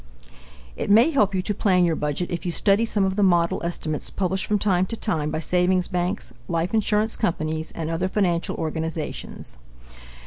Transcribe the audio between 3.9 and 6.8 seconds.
published from time to time by savings banks, life